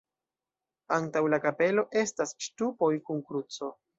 Antaŭ 0.95 1.21
la 1.33 1.39
kapelo 1.43 1.85
estas 2.03 2.33
ŝtupoj 2.47 2.93
kun 3.11 3.23
kruco. 3.31 3.73